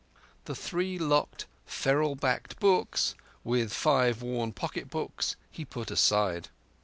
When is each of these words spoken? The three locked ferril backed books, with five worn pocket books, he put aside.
The 0.45 0.55
three 0.55 0.97
locked 0.97 1.45
ferril 1.63 2.15
backed 2.15 2.59
books, 2.59 3.13
with 3.43 3.71
five 3.71 4.23
worn 4.23 4.51
pocket 4.51 4.89
books, 4.89 5.35
he 5.51 5.63
put 5.63 5.91
aside. 5.91 6.49